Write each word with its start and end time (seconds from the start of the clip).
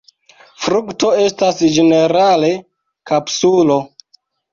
Frukto 0.67 1.09
estas 1.25 1.61
ĝenerale 1.75 2.49
kapsulo. 3.13 3.77